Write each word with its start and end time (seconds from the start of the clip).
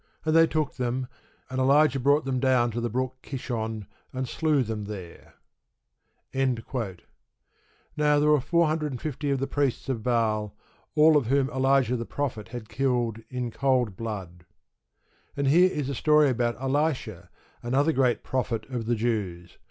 _"And 0.25 0.35
they 0.35 0.47
took 0.47 0.77
them, 0.77 1.05
and 1.47 1.59
Elijah 1.59 1.99
brought 1.99 2.25
them 2.25 2.39
down 2.39 2.71
to 2.71 2.81
the 2.81 2.89
brook 2.89 3.17
Kishon, 3.21 3.85
and 4.11 4.27
slew 4.27 4.63
them 4.63 4.85
there. 4.85 5.35
Now, 6.33 8.19
there 8.19 8.29
were 8.31 8.41
450 8.41 9.29
of 9.29 9.37
the 9.37 9.45
priests 9.45 9.89
of 9.89 10.01
Baal, 10.01 10.55
all 10.95 11.17
of 11.17 11.27
whom 11.27 11.51
Elijah 11.51 11.97
the 11.97 12.05
prophet 12.07 12.47
had 12.47 12.67
killed 12.67 13.19
in 13.29 13.51
cold 13.51 13.95
blood. 13.95 14.43
And 15.37 15.45
here 15.47 15.69
is 15.71 15.87
a 15.87 15.93
story 15.93 16.31
about 16.31 16.59
Elisha, 16.59 17.29
another 17.61 17.91
great 17.93 18.23
prophet 18.23 18.65
of 18.71 18.87
the 18.87 18.95
Jews. 18.95 19.59